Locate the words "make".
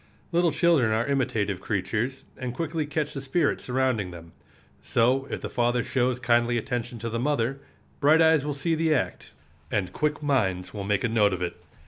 10.85-11.03